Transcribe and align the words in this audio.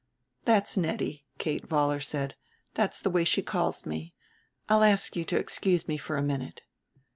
"That's 0.45 0.77
Nettie," 0.77 1.27
Kate 1.37 1.67
Vollar 1.69 1.99
said; 1.99 2.33
"the 2.73 3.09
way 3.11 3.23
she 3.23 3.43
calls 3.43 3.85
me. 3.85 4.15
I'll 4.67 4.83
ask 4.83 5.15
you 5.15 5.23
to 5.25 5.37
excuse 5.37 5.87
me 5.87 5.95
for 5.97 6.17
a 6.17 6.23
minute." 6.23 6.61